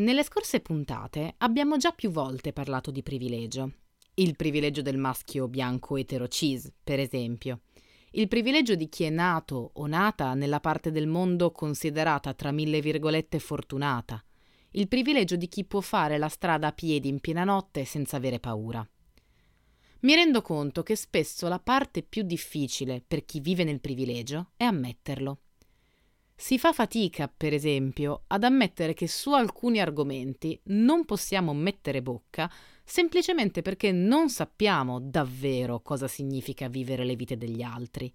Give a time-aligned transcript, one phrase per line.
[0.00, 3.72] Nelle scorse puntate abbiamo già più volte parlato di privilegio.
[4.14, 7.60] Il privilegio del maschio bianco etero cis, per esempio.
[8.12, 12.80] Il privilegio di chi è nato o nata nella parte del mondo considerata tra mille
[12.80, 14.24] virgolette fortunata.
[14.70, 18.40] Il privilegio di chi può fare la strada a piedi in piena notte senza avere
[18.40, 18.88] paura.
[20.00, 24.64] Mi rendo conto che spesso la parte più difficile per chi vive nel privilegio è
[24.64, 25.40] ammetterlo.
[26.40, 32.50] Si fa fatica, per esempio, ad ammettere che su alcuni argomenti non possiamo mettere bocca
[32.82, 38.10] semplicemente perché non sappiamo davvero cosa significa vivere le vite degli altri.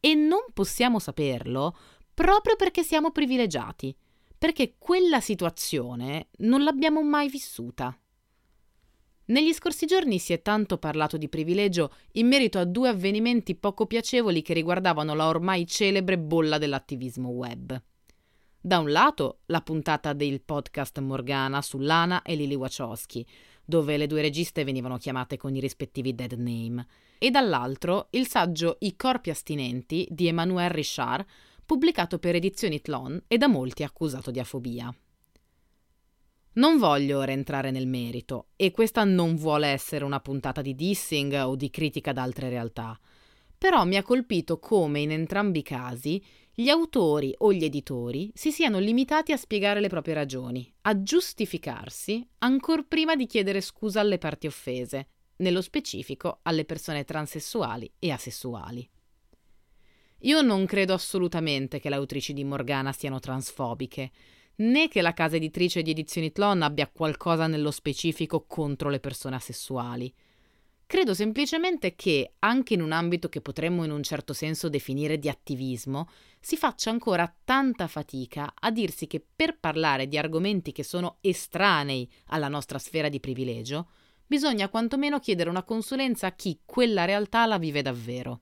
[0.00, 1.78] E non possiamo saperlo
[2.12, 3.96] proprio perché siamo privilegiati,
[4.36, 7.96] perché quella situazione non l'abbiamo mai vissuta.
[9.30, 13.86] Negli scorsi giorni si è tanto parlato di privilegio in merito a due avvenimenti poco
[13.86, 17.80] piacevoli che riguardavano la ormai celebre bolla dell'attivismo web.
[18.60, 23.24] Da un lato, la puntata del podcast Morgana su Lana e Lily Wachowski,
[23.64, 26.84] dove le due registe venivano chiamate con i rispettivi dead name,
[27.16, 31.24] e dall'altro il saggio I corpi astinenti di Emmanuel Richard,
[31.64, 34.92] pubblicato per edizioni Tlon e da molti accusato di afobia.
[36.52, 41.32] Non voglio ora entrare nel merito, e questa non vuole essere una puntata di dissing
[41.44, 42.98] o di critica ad altre realtà.
[43.56, 48.50] Però mi ha colpito come in entrambi i casi gli autori o gli editori si
[48.50, 54.18] siano limitati a spiegare le proprie ragioni, a giustificarsi, ancor prima di chiedere scusa alle
[54.18, 58.86] parti offese, nello specifico alle persone transessuali e asessuali.
[60.24, 64.10] Io non credo assolutamente che le autrici di Morgana siano transfobiche,
[64.60, 69.36] né che la casa editrice di Edizioni Tlon abbia qualcosa nello specifico contro le persone
[69.36, 70.12] asessuali.
[70.86, 75.28] Credo semplicemente che, anche in un ambito che potremmo in un certo senso definire di
[75.28, 76.08] attivismo,
[76.40, 82.10] si faccia ancora tanta fatica a dirsi che per parlare di argomenti che sono estranei
[82.26, 83.90] alla nostra sfera di privilegio,
[84.26, 88.40] bisogna quantomeno chiedere una consulenza a chi quella realtà la vive davvero.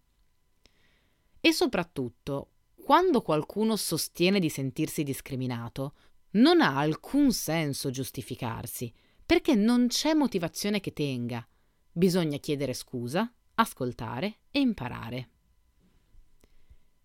[1.41, 2.53] E soprattutto,
[2.89, 5.93] quando qualcuno sostiene di sentirsi discriminato,
[6.33, 8.93] non ha alcun senso giustificarsi,
[9.25, 11.47] perché non c'è motivazione che tenga.
[11.91, 15.28] Bisogna chiedere scusa, ascoltare e imparare.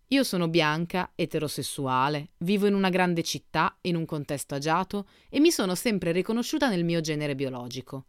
[0.08, 5.50] Io sono bianca, eterosessuale, vivo in una grande città, in un contesto agiato e mi
[5.50, 8.06] sono sempre riconosciuta nel mio genere biologico.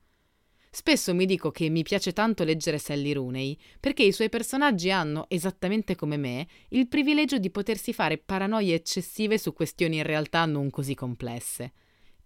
[0.76, 5.24] Spesso mi dico che mi piace tanto leggere Sally Rooney perché i suoi personaggi hanno,
[5.30, 10.70] esattamente come me, il privilegio di potersi fare paranoie eccessive su questioni in realtà non
[10.70, 11.72] così complesse.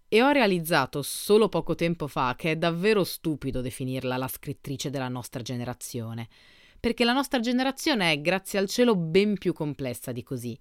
[0.07, 5.09] E ho realizzato solo poco tempo fa che è davvero stupido definirla la scrittrice della
[5.09, 6.27] nostra generazione,
[6.79, 10.59] perché la nostra generazione è, grazie al cielo, ben più complessa di così.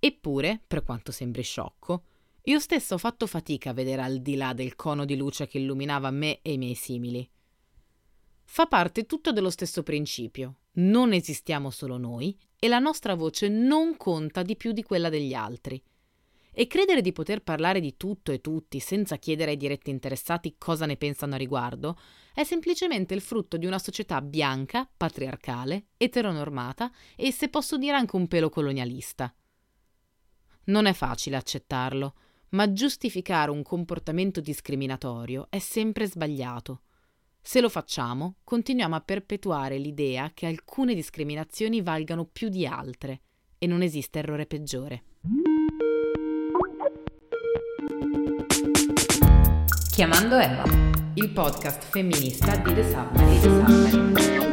[0.00, 2.02] Eppure, per quanto sembri sciocco,
[2.44, 5.58] io stesso ho fatto fatica a vedere al di là del cono di luce che
[5.58, 7.28] illuminava me e i miei simili.
[8.44, 10.56] Fa parte tutto dello stesso principio.
[10.72, 15.34] Non esistiamo solo noi e la nostra voce non conta di più di quella degli
[15.34, 15.80] altri.
[16.52, 20.84] E credere di poter parlare di tutto e tutti senza chiedere ai diretti interessati cosa
[20.84, 21.96] ne pensano a riguardo
[22.34, 28.16] è semplicemente il frutto di una società bianca, patriarcale, eteronormata e, se posso dire, anche
[28.16, 29.32] un pelo colonialista.
[30.64, 32.14] Non è facile accettarlo,
[32.50, 36.82] ma giustificare un comportamento discriminatorio è sempre sbagliato.
[37.42, 43.22] Se lo facciamo, continuiamo a perpetuare l'idea che alcune discriminazioni valgano più di altre
[43.58, 45.04] e non esiste errore peggiore.
[49.90, 50.64] Chiamando Eva,
[51.14, 54.49] il podcast femminista di The Submarine.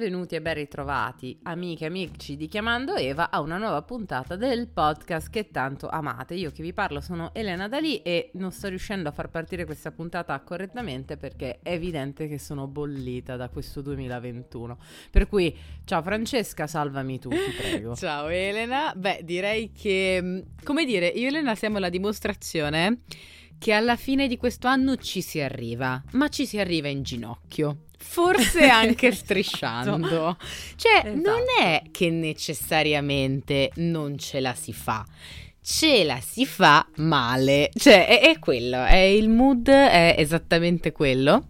[0.00, 4.66] Benvenuti e ben ritrovati, amiche e amici di Chiamando Eva, a una nuova puntata del
[4.66, 6.32] podcast che tanto amate.
[6.32, 9.90] Io che vi parlo sono Elena Dalì e non sto riuscendo a far partire questa
[9.90, 14.78] puntata correttamente perché è evidente che sono bollita da questo 2021.
[15.10, 15.54] Per cui,
[15.84, 17.92] ciao Francesca, salvami tu, ti prego.
[18.00, 18.94] ciao Elena.
[18.96, 23.00] Beh, direi che, come dire, io e Elena siamo la dimostrazione
[23.60, 27.82] che alla fine di questo anno ci si arriva, ma ci si arriva in ginocchio.
[27.98, 29.24] Forse anche esatto.
[29.24, 30.36] strisciando.
[30.76, 31.14] Cioè, esatto.
[31.14, 35.04] non è che necessariamente non ce la si fa
[35.62, 37.70] ce la si fa male.
[37.74, 41.44] Cioè, è, è, quello, è il mood, è esattamente quello.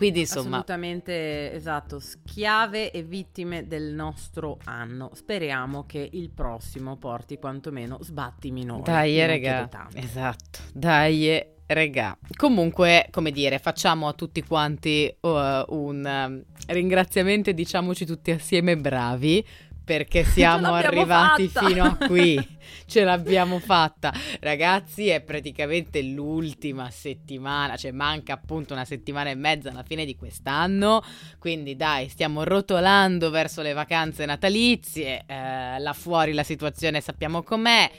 [0.00, 0.56] Quindi insomma...
[0.56, 5.10] Assolutamente esatto, schiave e vittime del nostro anno.
[5.12, 8.80] Speriamo che il prossimo porti quantomeno sbatti minori.
[8.84, 9.68] Dai, regà.
[9.92, 12.16] Esatto, dai, regà.
[12.34, 18.78] Comunque, come dire, facciamo a tutti quanti uh, un um, ringraziamento e diciamoci tutti assieme
[18.78, 19.46] bravi
[19.90, 21.66] perché siamo arrivati fatta.
[21.66, 22.58] fino a qui.
[22.86, 24.12] Ce l'abbiamo fatta.
[24.38, 30.14] Ragazzi, è praticamente l'ultima settimana, cioè manca appunto una settimana e mezza alla fine di
[30.14, 31.02] quest'anno.
[31.40, 35.24] Quindi dai, stiamo rotolando verso le vacanze natalizie.
[35.26, 37.90] Eh, là fuori la situazione sappiamo com'è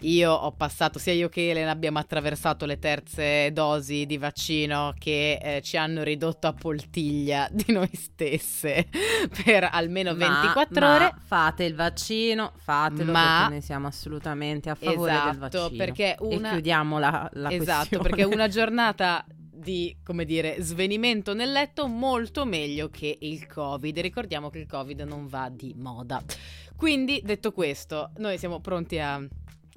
[0.00, 5.38] io ho passato, sia io che Elena abbiamo attraversato le terze dosi di vaccino che
[5.42, 8.88] eh, ci hanno ridotto a poltiglia di noi stesse
[9.44, 11.14] per almeno ma, 24 ma ore.
[11.24, 15.68] Fate il vaccino, fatelo ma, perché noi siamo assolutamente a favore esatto, del vaccino.
[15.76, 18.08] Perché una, e chiudiamo la, la esatto, questione.
[18.08, 19.24] perché una giornata
[19.60, 23.98] di, come dire, svenimento nel letto molto meglio che il Covid.
[23.98, 26.22] Ricordiamo che il Covid non va di moda.
[26.74, 29.22] Quindi, detto questo, noi siamo pronti a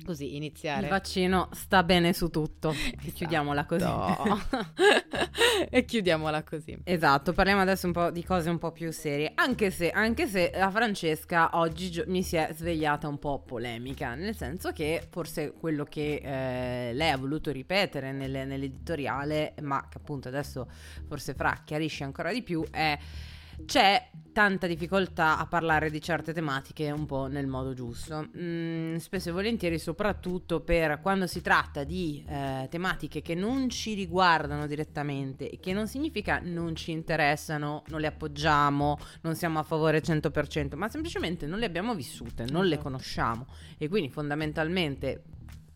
[0.05, 0.83] così iniziare.
[0.83, 2.73] Il vaccino sta bene su tutto.
[3.03, 3.11] Esatto.
[3.13, 3.85] Chiudiamola così.
[5.69, 6.77] e chiudiamola così.
[6.83, 9.31] Esatto, parliamo adesso un po' di cose un po' più serie.
[9.35, 14.15] Anche se, anche se la Francesca oggi gio- mi si è svegliata un po' polemica,
[14.15, 19.97] nel senso che forse quello che eh, lei ha voluto ripetere nelle, nell'editoriale, ma che
[19.97, 20.69] appunto adesso
[21.07, 22.97] forse Fra chiarisce ancora di più, è
[23.65, 28.27] c'è tanta difficoltà a parlare di certe tematiche un po' nel modo giusto.
[28.35, 33.93] Mm, spesso e volentieri, soprattutto per quando si tratta di eh, tematiche che non ci
[33.93, 40.01] riguardano direttamente, che non significa non ci interessano, non le appoggiamo, non siamo a favore
[40.01, 42.89] 100%, ma semplicemente non le abbiamo vissute, non le esatto.
[42.89, 43.45] conosciamo
[43.77, 45.23] e quindi fondamentalmente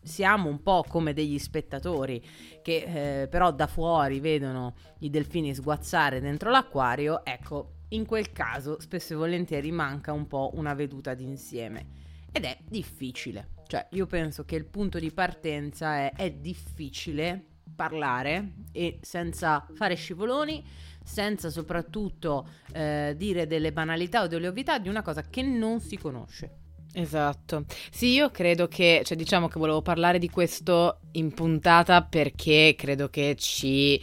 [0.08, 2.24] siamo un po' come degli spettatori
[2.62, 8.80] che eh, però da fuori vedono i delfini sguazzare dentro l'acquario, ecco, in quel caso
[8.80, 13.50] spesso e volentieri manca un po' una veduta d'insieme ed è difficile.
[13.66, 17.44] Cioè, io penso che il punto di partenza è, è difficile
[17.74, 20.64] parlare e senza fare scivoloni,
[21.04, 25.96] senza soprattutto eh, dire delle banalità o delle ovvietà di una cosa che non si
[25.96, 26.67] conosce.
[26.92, 27.64] Esatto.
[27.90, 33.08] Sì, io credo che, cioè diciamo che volevo parlare di questo in puntata perché credo
[33.08, 34.00] che ci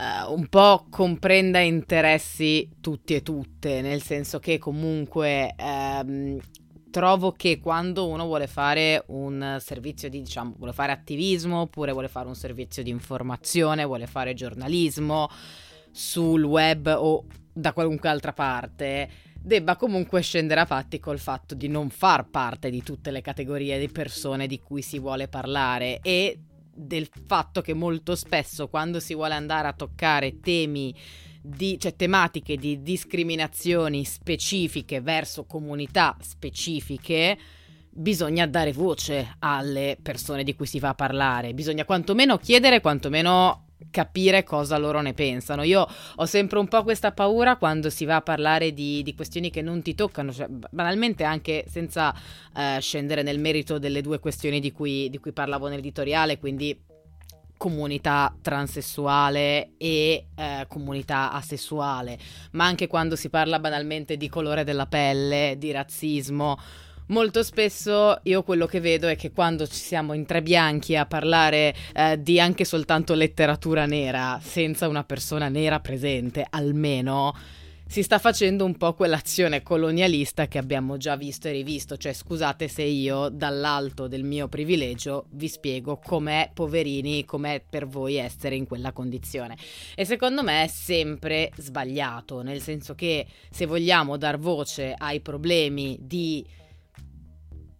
[0.00, 6.38] uh, un po' comprenda interessi tutti e tutte, nel senso che comunque um,
[6.90, 12.08] trovo che quando uno vuole fare un servizio di, diciamo, vuole fare attivismo oppure vuole
[12.08, 15.28] fare un servizio di informazione, vuole fare giornalismo
[15.90, 19.10] sul web o da qualunque altra parte,
[19.40, 23.78] debba comunque scendere a fatti col fatto di non far parte di tutte le categorie
[23.78, 26.38] di persone di cui si vuole parlare e
[26.74, 30.94] del fatto che molto spesso quando si vuole andare a toccare temi
[31.40, 37.38] di, cioè tematiche di discriminazioni specifiche verso comunità specifiche,
[37.90, 43.67] bisogna dare voce alle persone di cui si va a parlare, bisogna quantomeno chiedere, quantomeno
[43.90, 45.62] capire cosa loro ne pensano.
[45.62, 45.86] Io
[46.16, 49.62] ho sempre un po' questa paura quando si va a parlare di, di questioni che
[49.62, 52.14] non ti toccano, cioè, banalmente anche senza
[52.56, 56.86] eh, scendere nel merito delle due questioni di cui, di cui parlavo nell'editoriale, quindi
[57.56, 62.16] comunità transessuale e eh, comunità asessuale,
[62.52, 66.56] ma anche quando si parla banalmente di colore della pelle, di razzismo
[67.08, 71.06] molto spesso io quello che vedo è che quando ci siamo in tre bianchi a
[71.06, 77.34] parlare eh, di anche soltanto letteratura nera, senza una persona nera presente, almeno
[77.90, 82.68] si sta facendo un po' quell'azione colonialista che abbiamo già visto e rivisto, cioè scusate
[82.68, 88.66] se io dall'alto del mio privilegio vi spiego com'è poverini, com'è per voi essere in
[88.66, 89.56] quella condizione.
[89.94, 95.96] E secondo me è sempre sbagliato, nel senso che se vogliamo dar voce ai problemi
[95.98, 96.44] di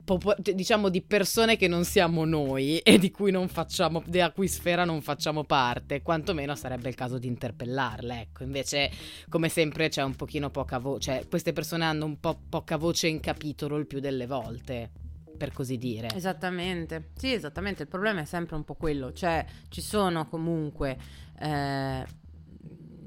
[0.08, 4.48] popo- diciamo di persone che non siamo noi e di cui non facciamo, della cui
[4.48, 8.90] sfera non facciamo parte, quantomeno sarebbe il caso di interpellarle, ecco, invece
[9.28, 13.08] come sempre c'è un pochino poca voce, cioè queste persone hanno un po' poca voce
[13.08, 14.90] in capitolo il più delle volte
[15.36, 16.08] per così dire.
[16.14, 17.82] Esattamente, sì, esattamente.
[17.82, 20.98] Il problema è sempre un po' quello, cioè ci sono comunque
[21.38, 22.04] eh,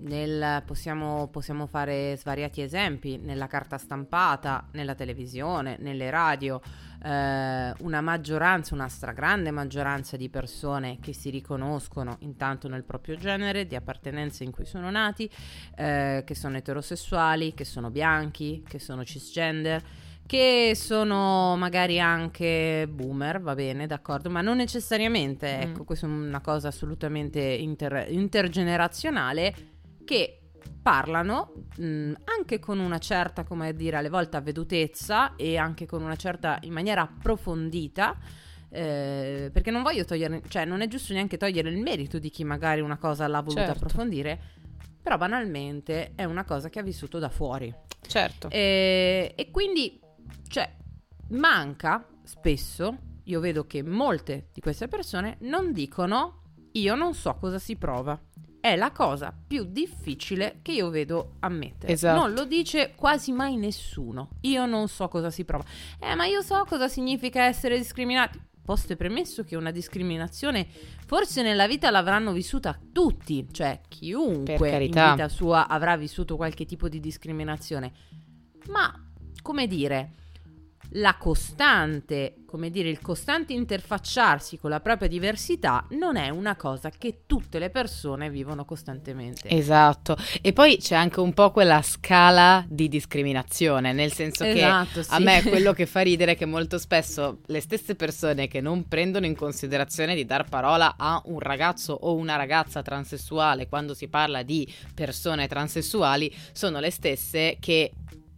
[0.02, 6.62] nel, possiamo, possiamo fare svariati esempi nella carta stampata, nella televisione, nelle radio,
[7.04, 13.66] eh, una maggioranza, una stragrande maggioranza di persone che si riconoscono intanto nel proprio genere,
[13.66, 15.30] di appartenenza in cui sono nati,
[15.76, 19.84] eh, che sono eterosessuali, che sono bianchi, che sono cisgender
[20.32, 25.62] che sono magari anche boomer, va bene, d'accordo, ma non necessariamente, mm.
[25.62, 29.71] ecco, questa è una cosa assolutamente inter- intergenerazionale
[30.12, 30.42] che
[30.82, 36.04] parlano mh, mm, anche con una certa, come dire, alle volte avvedutezza e anche con
[36.04, 38.18] una certa, in maniera approfondita.
[38.74, 42.46] Eh, perché non voglio togliere, cioè non è giusto neanche togliere il merito di chi
[42.46, 43.84] magari una cosa l'ha voluta certo.
[43.84, 44.40] approfondire,
[45.02, 47.74] però banalmente è una cosa che ha vissuto da fuori.
[48.02, 48.50] Certo.
[48.50, 50.00] Eh, e quindi
[50.48, 50.74] cioè,
[51.30, 57.60] manca spesso, io vedo che molte di queste persone non dicono io non so cosa
[57.60, 58.20] si prova.
[58.62, 61.94] È la cosa più difficile che io vedo ammettere.
[61.94, 62.20] Esatto.
[62.20, 64.30] Non lo dice quasi mai nessuno.
[64.42, 65.66] Io non so cosa si prova.
[66.00, 68.40] Eh, ma io so cosa significa essere discriminati.
[68.64, 70.68] Posto e premesso che una discriminazione
[71.08, 76.88] forse nella vita l'avranno vissuta tutti, cioè chiunque in vita sua avrà vissuto qualche tipo
[76.88, 77.92] di discriminazione.
[78.68, 78.94] Ma,
[79.42, 80.12] come dire,
[80.96, 86.90] la costante, come dire, il costante interfacciarsi con la propria diversità non è una cosa
[86.90, 89.48] che tutte le persone vivono costantemente.
[89.48, 90.18] Esatto.
[90.42, 95.14] E poi c'è anche un po' quella scala di discriminazione, nel senso esatto, che sì.
[95.14, 98.88] a me quello che fa ridere è che molto spesso le stesse persone che non
[98.88, 104.08] prendono in considerazione di dar parola a un ragazzo o una ragazza transessuale quando si
[104.08, 107.92] parla di persone transessuali sono le stesse che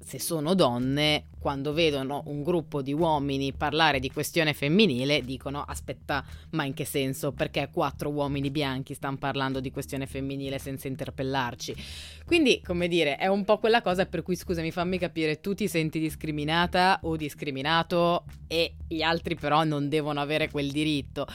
[0.05, 6.23] se sono donne, quando vedono un gruppo di uomini parlare di questione femminile, dicono aspetta,
[6.51, 7.31] ma in che senso?
[7.31, 11.75] Perché quattro uomini bianchi stanno parlando di questione femminile senza interpellarci?
[12.25, 15.67] Quindi, come dire, è un po' quella cosa per cui, scusami, fammi capire, tu ti
[15.67, 21.27] senti discriminata o discriminato e gli altri però non devono avere quel diritto.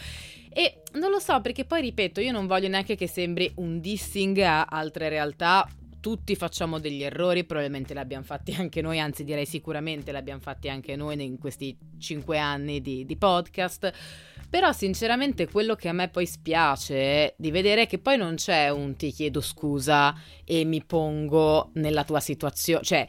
[0.50, 4.38] E non lo so, perché poi ripeto, io non voglio neanche che sembri un dissing
[4.38, 5.68] a altre realtà
[6.00, 10.40] tutti facciamo degli errori, probabilmente li abbiamo fatti anche noi, anzi direi sicuramente li abbiamo
[10.40, 13.92] fatti anche noi in questi cinque anni di, di podcast.
[14.50, 18.70] Però sinceramente quello che a me poi spiace è di vedere che poi non c'è
[18.70, 20.14] un ti chiedo scusa
[20.44, 23.06] e mi pongo nella tua situazione, cioè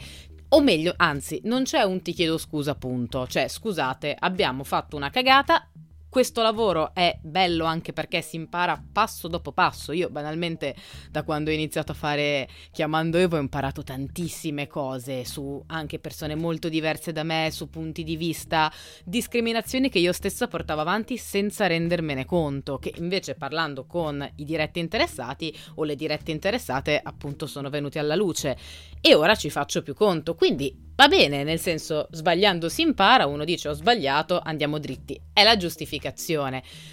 [0.51, 3.27] o meglio, anzi, non c'è un ti chiedo scusa, punto.
[3.27, 5.68] Cioè, scusate, abbiamo fatto una cagata,
[6.09, 9.91] questo lavoro è bello anche perché si impara passo dopo passo.
[9.91, 10.75] Io banalmente
[11.11, 16.33] da quando ho iniziato a fare Chiamando Evo ho imparato tantissime cose su anche persone
[16.33, 18.71] molto diverse da me, su punti di vista,
[19.05, 24.79] discriminazioni che io stessa portavo avanti senza rendermene conto, che invece parlando con i diretti
[24.79, 28.57] interessati o le dirette interessate appunto sono venuti alla luce
[28.99, 30.33] e ora ci faccio più conto.
[30.33, 35.17] Quindi Va bene, nel senso, sbagliando si impara, uno dice ho sbagliato, andiamo dritti.
[35.31, 35.98] È la giustificazione.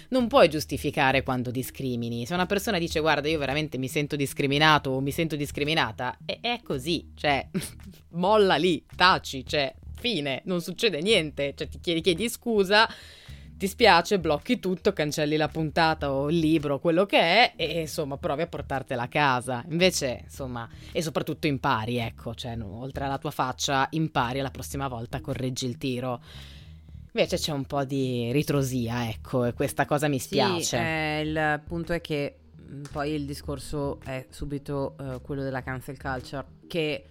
[0.09, 2.25] Non puoi giustificare quando discrimini.
[2.25, 6.39] Se una persona dice guarda, io veramente mi sento discriminato o mi sento discriminata, è,
[6.41, 7.47] è così, cioè,
[8.11, 12.87] molla lì, taci, cioè, fine, non succede niente, cioè ti chiedi, chiedi scusa
[13.57, 18.15] ti spiace, blocchi tutto, cancelli la puntata o il libro, quello che è, e insomma
[18.17, 19.63] provi a portartela a casa.
[19.69, 24.87] Invece, insomma, e soprattutto impari, ecco, cioè no, oltre alla tua faccia, impari la prossima
[24.87, 26.21] volta, correggi il tiro.
[27.13, 30.63] Invece c'è un po' di ritrosia, ecco, e questa cosa mi spiace.
[30.63, 35.61] Sì, eh, il punto è che mm, poi il discorso è subito uh, quello della
[35.61, 37.05] cancel culture, che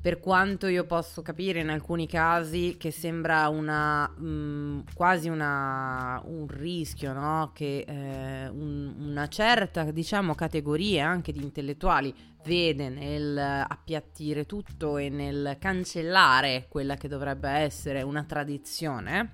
[0.00, 6.22] per quanto io posso capire in alcuni casi che sembra una mh, mm, quasi una,
[6.24, 7.50] un rischio no?
[7.52, 12.14] che eh, un, una certa diciamo categoria anche di intellettuali
[12.44, 19.32] vede nel appiattire tutto e nel cancellare quella che dovrebbe essere una tradizione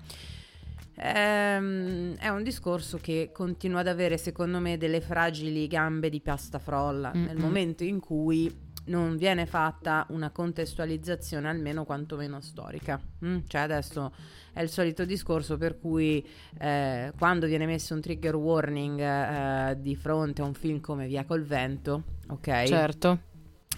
[0.95, 6.59] ehm, è un discorso che continua ad avere secondo me delle fragili gambe di pasta
[6.59, 7.25] frolla mm-hmm.
[7.25, 12.99] nel momento in cui non viene fatta una contestualizzazione almeno quantomeno storica.
[13.25, 13.39] Mm?
[13.47, 14.11] Cioè adesso
[14.53, 16.25] è il solito discorso per cui
[16.59, 21.25] eh, quando viene messo un trigger warning eh, di fronte a un film come Via
[21.25, 22.63] col vento, ok?
[22.63, 23.19] Certo.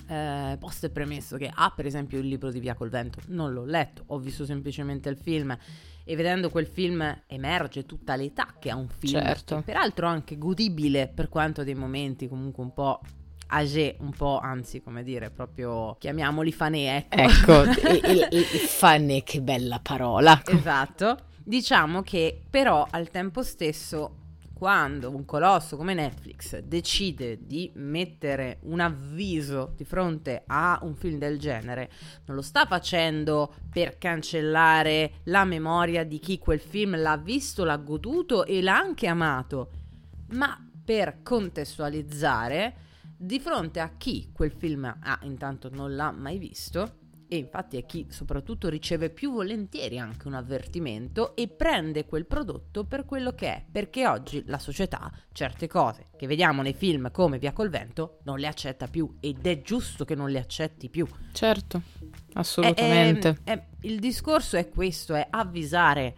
[0.07, 3.53] Eh, posto e premesso che ha per esempio il libro di Via col vento, non
[3.53, 5.55] l'ho letto, ho visto semplicemente il film
[6.03, 9.61] e vedendo quel film emerge tutta l'età che ha un film, certo.
[9.63, 13.01] peraltro anche godibile per quanto dei momenti comunque un po'
[13.49, 17.63] age un po', anzi, come dire, proprio chiamiamoli fanè, ecco.
[17.63, 20.41] Ecco, il, il, fanè, che bella parola.
[20.45, 21.17] Esatto.
[21.43, 24.19] Diciamo che però al tempo stesso
[24.59, 31.17] quando un colosso come Netflix decide di mettere un avviso di fronte a un film
[31.17, 31.89] del genere,
[32.25, 37.77] non lo sta facendo per cancellare la memoria di chi quel film l'ha visto, l'ha
[37.77, 39.69] goduto e l'ha anche amato,
[40.31, 42.73] ma per contestualizzare
[43.21, 47.85] di fronte a chi quel film ha intanto non l'ha mai visto e infatti è
[47.85, 53.47] chi soprattutto riceve più volentieri anche un avvertimento e prende quel prodotto per quello che
[53.47, 58.19] è, perché oggi la società certe cose che vediamo nei film come Via col vento
[58.23, 61.05] non le accetta più ed è giusto che non le accetti più.
[61.33, 61.81] Certo,
[62.33, 63.41] assolutamente.
[63.43, 66.15] È, è, è, il discorso è questo, è avvisare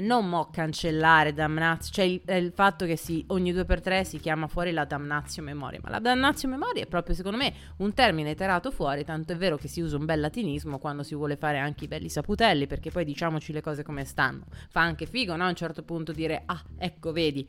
[0.00, 4.18] non mo cancellare damnazio, cioè il, il fatto che si, ogni due per tre si
[4.18, 8.34] chiama fuori la damnazio memoria, ma la damnazio memoria è proprio secondo me un termine
[8.34, 11.58] terato fuori, tanto è vero che si usa un bel latinismo quando si vuole fare
[11.58, 15.44] anche i belli saputelli, perché poi diciamoci le cose come stanno, fa anche figo, no?
[15.44, 17.48] A un certo punto dire, ah, ecco, vedi,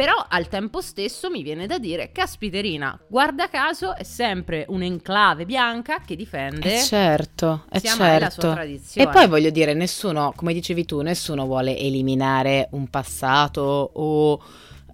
[0.00, 6.00] però al tempo stesso mi viene da dire, caspiterina, guarda caso è sempre un'enclave bianca
[6.00, 8.02] che difende eh certo, è certo.
[8.18, 9.06] la sua tradizione.
[9.06, 14.42] E poi voglio dire, nessuno, come dicevi tu, nessuno vuole eliminare un passato o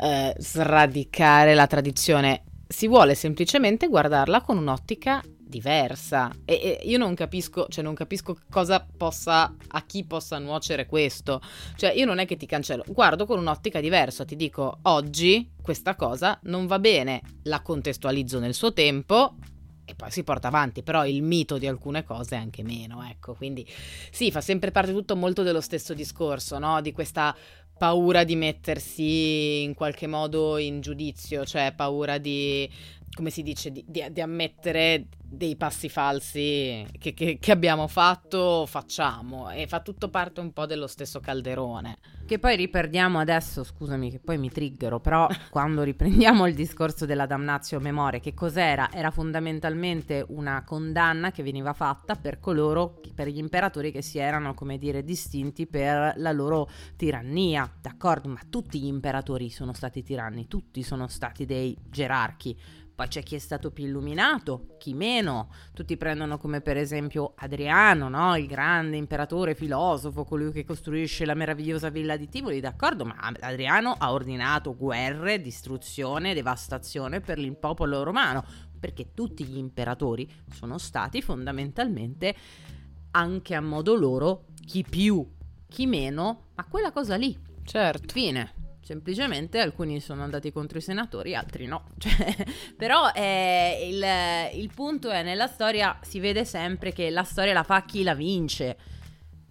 [0.00, 2.42] eh, sradicare la tradizione.
[2.66, 5.22] Si vuole semplicemente guardarla con un'ottica
[5.56, 10.86] diversa e, e, io non capisco, cioè non capisco cosa possa, a chi possa nuocere
[10.86, 11.40] questo.
[11.76, 15.96] Cioè io non è che ti cancello, guardo con un'ottica diversa, ti dico oggi questa
[15.96, 19.36] cosa non va bene, la contestualizzo nel suo tempo
[19.84, 23.34] e poi si porta avanti, però il mito di alcune cose è anche meno, ecco,
[23.34, 23.66] quindi
[24.10, 26.80] sì, fa sempre parte tutto molto dello stesso discorso, no?
[26.80, 27.34] Di questa
[27.78, 32.68] paura di mettersi in qualche modo in giudizio, cioè paura di
[33.16, 38.64] come si dice, di, di, di ammettere dei passi falsi che, che, che, abbiamo fatto,
[38.66, 41.99] facciamo e fa tutto parte un po' dello stesso calderone.
[42.26, 47.26] Che poi riprendiamo adesso, scusami che poi mi triggero, però quando riprendiamo il discorso della
[47.26, 48.90] damnatio memoria, che cos'era?
[48.92, 54.54] Era fondamentalmente una condanna che veniva fatta per coloro, per gli imperatori che si erano,
[54.54, 58.28] come dire, distinti per la loro tirannia, d'accordo?
[58.28, 62.56] Ma tutti gli imperatori sono stati tiranni, tutti sono stati dei gerarchi
[62.96, 65.50] poi c'è chi è stato più illuminato, chi meno.
[65.74, 68.34] Tutti prendono come per esempio Adriano, no?
[68.36, 73.04] il grande imperatore filosofo, colui che costruisce la meravigliosa villa di Tivoli, d'accordo?
[73.04, 78.42] Ma Adriano ha ordinato guerre, distruzione, devastazione per il popolo romano,
[78.80, 82.34] perché tutti gli imperatori sono stati fondamentalmente,
[83.10, 85.34] anche a modo loro, chi più,
[85.68, 87.38] chi meno, ma quella cosa lì.
[87.62, 88.14] Certo.
[88.14, 88.65] Fine.
[88.86, 91.86] Semplicemente alcuni sono andati contro i senatori, altri no.
[91.99, 92.36] Cioè,
[92.76, 97.64] però eh, il, il, punto è nella storia si vede sempre che la storia la
[97.64, 98.76] fa chi la vince.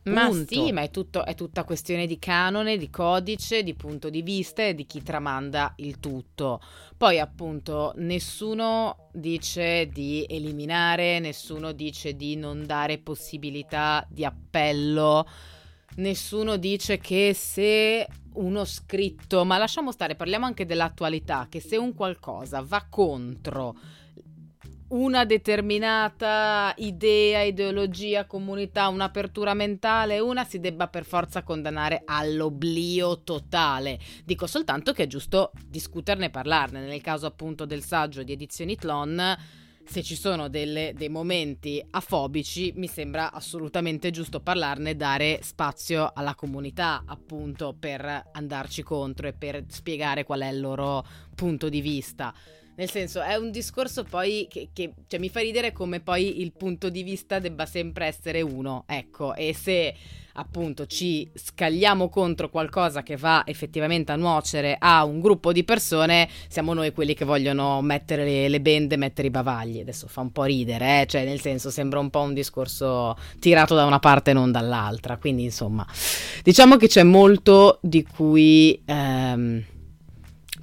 [0.03, 4.21] Ma sì, ma è, tutto, è tutta questione di canone, di codice, di punto di
[4.21, 6.61] vista e di chi tramanda il tutto.
[6.95, 15.27] Poi appunto nessuno dice di eliminare, nessuno dice di non dare possibilità di appello
[15.95, 21.93] nessuno dice che se uno scritto, ma lasciamo stare, parliamo anche dell'attualità, che se un
[21.93, 23.75] qualcosa va contro
[24.87, 33.99] una determinata idea, ideologia, comunità, un'apertura mentale, una si debba per forza condannare all'oblio totale.
[34.23, 36.85] Dico soltanto che è giusto discuterne e parlarne.
[36.85, 39.35] Nel caso appunto del saggio di Edizioni Tlon
[39.85, 46.11] se ci sono delle, dei momenti afobici, mi sembra assolutamente giusto parlarne e dare spazio
[46.13, 51.81] alla comunità, appunto, per andarci contro e per spiegare qual è il loro punto di
[51.81, 52.33] vista.
[52.77, 56.51] Nel senso, è un discorso poi che, che cioè, mi fa ridere come poi il
[56.51, 59.95] punto di vista debba sempre essere uno, ecco, e se
[60.37, 66.27] appunto ci scagliamo contro qualcosa che va effettivamente a nuocere a un gruppo di persone,
[66.47, 69.79] siamo noi quelli che vogliono mettere le, le bende, mettere i bavagli.
[69.79, 71.05] Adesso fa un po' ridere, eh?
[71.05, 75.17] cioè nel senso sembra un po' un discorso tirato da una parte e non dall'altra.
[75.17, 75.85] Quindi insomma,
[76.43, 79.63] diciamo che c'è molto di cui ehm,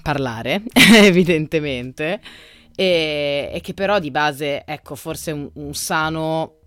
[0.03, 0.63] parlare,
[1.03, 2.21] evidentemente.
[2.75, 6.62] E, e, che però di base, ecco, forse un, un sano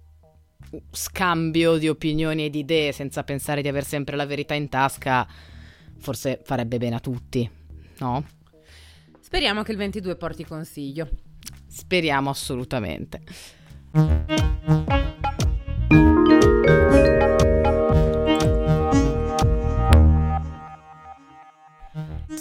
[0.92, 5.28] scambio di opinioni e di idee senza pensare di avere sempre la verità in tasca,
[5.98, 7.50] forse farebbe bene a tutti,
[8.00, 8.26] no?
[9.20, 11.10] Speriamo che il 22 porti consiglio.
[11.68, 13.22] Speriamo assolutamente.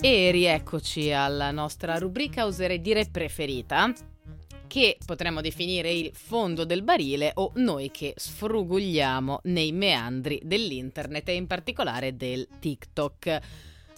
[0.00, 3.92] E rieccoci alla nostra rubrica, oserei dire preferita,
[4.66, 11.34] che potremmo definire il fondo del barile o noi che sfrugugliamo nei meandri dell'internet e
[11.34, 13.40] in particolare del TikTok.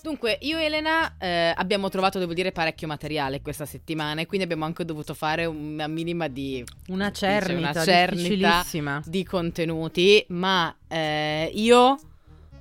[0.03, 4.45] Dunque, io e Elena eh, abbiamo trovato, devo dire, parecchio materiale questa settimana e quindi
[4.45, 6.65] abbiamo anche dovuto fare una minima di...
[6.89, 11.99] Una cernita, una cernita di contenuti, ma eh, io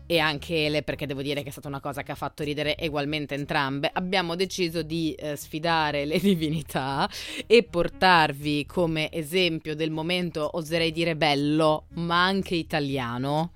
[0.07, 2.75] e anche Ele, perché devo dire che è stata una cosa che ha fatto ridere
[2.81, 7.09] ugualmente entrambe, abbiamo deciso di eh, sfidare le divinità
[7.47, 13.51] e portarvi come esempio del momento, oserei dire bello, ma anche italiano.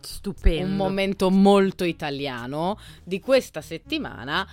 [0.00, 0.64] Stupendo.
[0.64, 4.48] Un momento molto italiano di questa settimana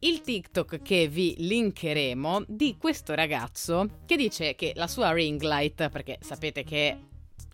[0.00, 5.88] il TikTok che vi linkeremo di questo ragazzo che dice che la sua ring light,
[5.88, 6.98] perché sapete che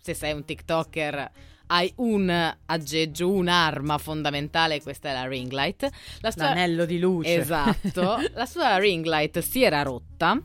[0.01, 1.31] se sei un TikToker
[1.71, 5.87] hai un aggeggio, un'arma fondamentale, questa è la ring light.
[6.21, 6.43] La sua...
[6.43, 7.35] L'anello di luce.
[7.35, 8.17] Esatto.
[8.33, 10.41] la sua ring light si era rotta.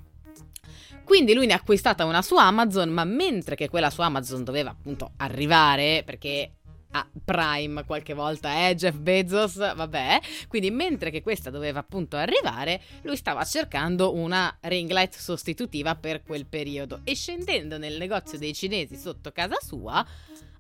[1.05, 4.71] Quindi lui ne ha acquistata una su Amazon, ma mentre che quella su Amazon doveva
[4.71, 6.53] appunto arrivare, perché
[6.93, 10.21] a Prime qualche volta, eh, Jeff Bezos, vabbè.
[10.49, 16.23] Quindi mentre che questa doveva appunto arrivare, lui stava cercando una ring light sostitutiva per
[16.23, 20.07] quel periodo e scendendo nel negozio dei cinesi sotto casa sua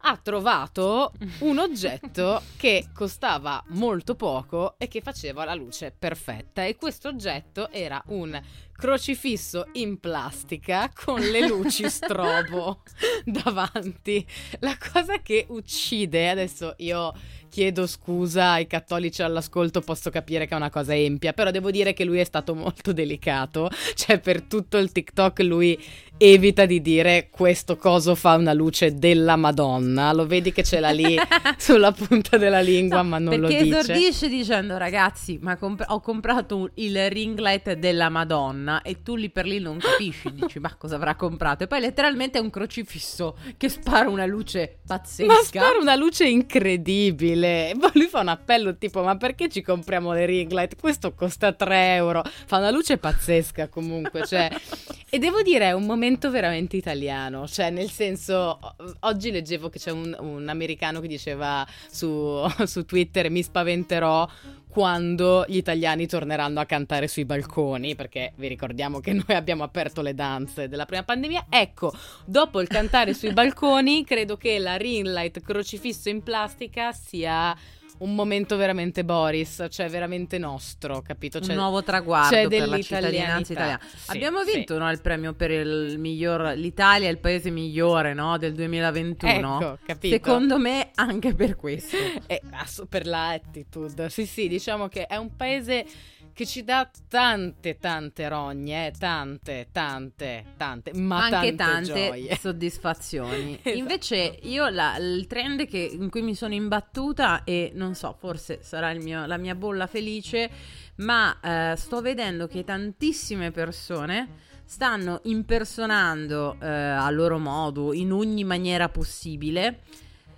[0.06, 6.64] ha trovato un oggetto che costava molto poco e che faceva la luce perfetta.
[6.64, 8.38] E questo oggetto era un
[8.76, 12.82] crocifisso in plastica con le luci strobo
[13.24, 14.24] davanti.
[14.60, 17.12] La cosa che uccide, adesso io
[17.54, 21.92] chiedo scusa ai cattolici all'ascolto, posso capire che è una cosa empia, però devo dire
[21.92, 25.80] che lui è stato molto delicato, cioè per tutto il TikTok lui
[26.16, 30.90] evita di dire questo coso fa una luce della Madonna, lo vedi che ce l'ha
[30.90, 31.16] lì
[31.56, 33.68] sulla punta della lingua no, ma non lo dice.
[33.68, 39.16] Perché esordisce dicendo ragazzi ma comp- ho comprato il ring light della Madonna e tu
[39.16, 41.64] lì per lì non capisci, dici ma cosa avrà comprato?
[41.64, 45.32] E poi letteralmente è un crocifisso che spara una luce pazzesca.
[45.32, 50.26] Ma spara una luce incredibile, lui fa un appello tipo ma perché ci compriamo le
[50.26, 50.78] ring light?
[50.78, 54.50] Questo costa 3 euro, fa una luce pazzesca comunque, cioè.
[55.14, 58.58] E devo dire è un momento momento veramente italiano, cioè nel senso,
[59.00, 64.28] oggi leggevo che c'è un, un americano che diceva su, su Twitter mi spaventerò
[64.74, 70.02] quando gli italiani torneranno a cantare sui balconi, perché vi ricordiamo che noi abbiamo aperto
[70.02, 71.46] le danze della prima pandemia.
[71.48, 71.92] Ecco,
[72.24, 77.56] dopo il cantare sui balconi, credo che la ring light crocifisso in plastica sia
[77.98, 81.38] un momento veramente Boris, cioè veramente nostro, capito?
[81.38, 83.80] C'è, un nuovo traguardo per la cittadinanza italiana.
[83.94, 84.80] Sì, Abbiamo vinto sì.
[84.80, 89.60] no, il premio per il miglior, l'Italia è il paese migliore no, del 2021.
[89.60, 90.14] Ecco, capito?
[90.14, 91.96] Secondo me anche per questo.
[92.26, 92.42] e,
[92.88, 95.86] per la attitude, sì sì, diciamo che è un paese
[96.34, 102.34] che ci dà tante tante rogne, eh, tante tante tante, ma anche tante, tante gioie.
[102.36, 103.54] soddisfazioni.
[103.62, 103.76] esatto.
[103.78, 108.58] Invece io la, il trend che, in cui mi sono imbattuta e non so, forse
[108.62, 110.50] sarà mio, la mia bolla felice,
[110.96, 118.42] ma eh, sto vedendo che tantissime persone stanno impersonando eh, a loro modo, in ogni
[118.42, 119.82] maniera possibile,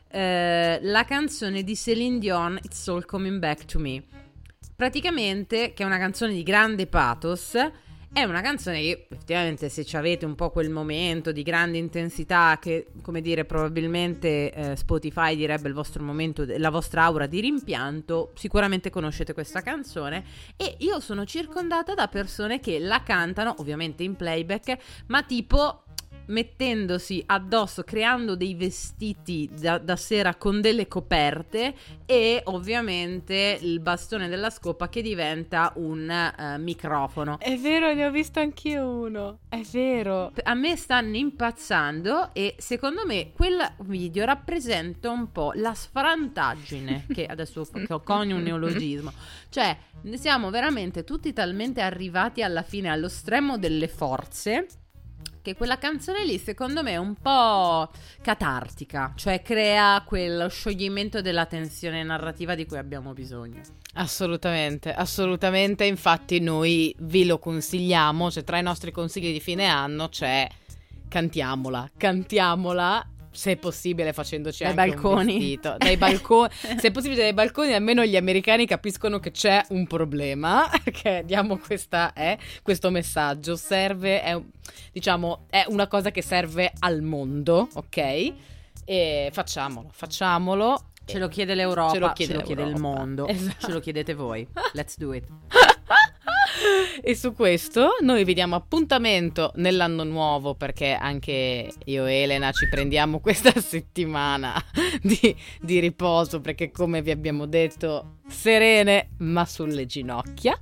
[0.08, 4.15] eh, la canzone di Celine Dion, It's All Coming Back to Me
[4.76, 7.56] praticamente, che è una canzone di grande pathos,
[8.12, 12.86] è una canzone che effettivamente se avete un po' quel momento di grande intensità che,
[13.02, 18.88] come dire, probabilmente eh, Spotify direbbe il vostro momento, la vostra aura di rimpianto, sicuramente
[18.88, 20.24] conoscete questa canzone.
[20.56, 25.82] E io sono circondata da persone che la cantano, ovviamente in playback, ma tipo
[26.26, 31.74] mettendosi addosso, creando dei vestiti da, da, sera con delle coperte
[32.06, 37.38] e ovviamente il bastone della scopa che diventa un uh, microfono.
[37.38, 40.32] È vero, ne ho visto anch'io uno, è vero.
[40.42, 47.26] A me stanno impazzando e secondo me quel video rappresenta un po' la sfrantaggine, che
[47.26, 47.66] adesso
[48.02, 49.12] conio un neologismo,
[49.48, 49.76] cioè
[50.14, 54.66] siamo veramente tutti talmente arrivati alla fine, allo stremo delle forze
[55.42, 57.88] che quella canzone lì secondo me è un po'
[58.20, 63.60] catartica, cioè crea quello scioglimento della tensione narrativa di cui abbiamo bisogno.
[63.94, 70.08] Assolutamente, assolutamente, infatti noi vi lo consigliamo, cioè tra i nostri consigli di fine anno
[70.08, 70.48] c'è
[71.08, 75.32] cantiamola, cantiamola se è possibile facendoci dai anche balconi.
[75.32, 75.76] un vestito.
[75.78, 76.50] Dai balconi.
[76.80, 81.58] Se è possibile dai balconi almeno gli americani capiscono che c'è un problema che diamo
[81.58, 83.54] questa, eh, questo messaggio.
[83.56, 84.40] Serve è,
[84.92, 88.32] diciamo è una cosa che serve al mondo ok?
[88.84, 90.90] E facciamolo facciamolo.
[91.04, 93.28] Ce lo chiede l'Europa ce lo chiede, ce lo chiede il mondo.
[93.28, 93.66] Esatto.
[93.66, 94.46] ce lo chiedete voi.
[94.72, 95.24] Let's do it
[97.02, 102.68] e su questo noi vi diamo appuntamento nell'anno nuovo perché anche io e Elena ci
[102.68, 104.54] prendiamo questa settimana
[105.02, 110.58] di, di riposo perché come vi abbiamo detto serene ma sulle ginocchia.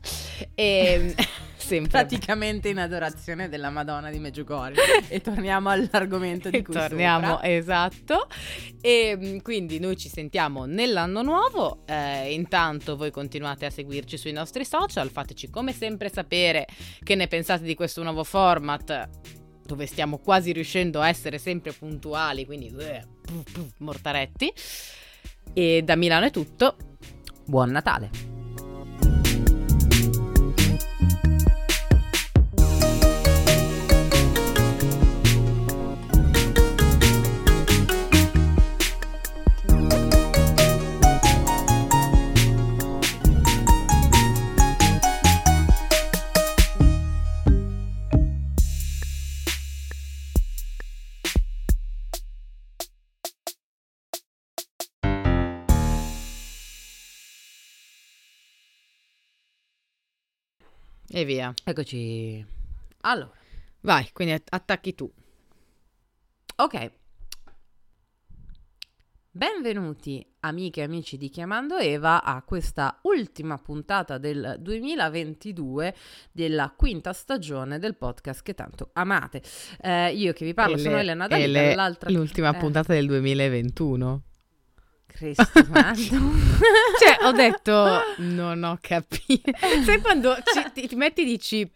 [0.55, 1.15] E
[1.65, 1.91] sempre.
[1.91, 7.49] Praticamente in adorazione della Madonna di Meggiugorje e torniamo all'argomento di cui torniamo sopra.
[7.49, 8.27] esatto.
[8.81, 11.83] E mm, quindi noi ci sentiamo nell'anno nuovo.
[11.87, 15.11] Eh, intanto voi continuate a seguirci sui nostri social.
[15.11, 16.67] Fateci come sempre sapere
[17.03, 19.09] che ne pensate di questo nuovo format
[19.65, 23.03] dove stiamo quasi riuscendo a essere sempre puntuali quindi eh,
[23.79, 24.53] mortaretti.
[25.55, 26.77] E da Milano è tutto.
[27.47, 28.44] Buon Natale
[61.09, 61.53] E via.
[61.63, 62.45] Eccoci.
[63.03, 63.33] Allora.
[63.81, 65.11] Vai, quindi attacchi tu.
[66.57, 66.91] Ok.
[69.31, 75.95] Benvenuti amiche e amici di Chiamando Eva a questa ultima puntata del 2022
[76.31, 79.43] della quinta stagione del podcast che tanto amate.
[79.81, 82.11] Eh, io che vi parlo e sono le, Elena dall'altra...
[82.11, 82.59] L'ultima eh.
[82.59, 84.23] puntata del 2021.
[85.15, 89.53] Cristo cioè, ho detto, non ho capito.
[89.85, 90.37] Sai quando
[90.75, 91.71] ci, ti metti e dici,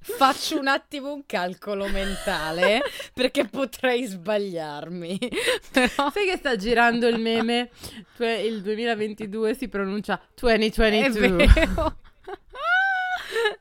[0.00, 2.82] faccio un attimo un calcolo mentale
[3.14, 5.18] perché potrei sbagliarmi.
[5.72, 6.10] Però...
[6.10, 7.70] Sai che sta girando il meme?
[8.18, 11.46] Il 2022 si pronuncia 2022.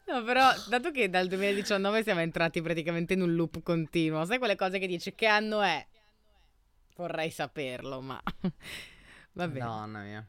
[0.08, 4.56] No, però, dato che dal 2019 siamo entrati praticamente in un loop continuo, sai quelle
[4.56, 5.86] cose che dici che anno è?
[6.96, 8.22] Vorrei saperlo, ma
[9.38, 9.66] Va bene.
[9.66, 10.26] Madonna mia.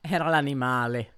[0.04, 1.08] Era l'animale.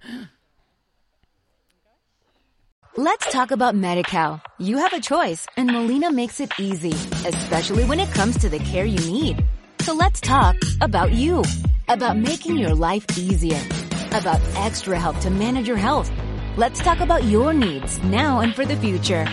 [2.97, 4.41] Let's talk about MediCal.
[4.59, 6.93] You have a choice and Molina makes it easy,
[7.29, 9.45] especially when it comes to the care you need.
[9.81, 11.43] So let's talk about you,
[11.89, 13.61] about making your life easier,
[14.13, 16.11] about extra help to manage your health.
[16.57, 19.27] Let's talk about your needs now and for the future.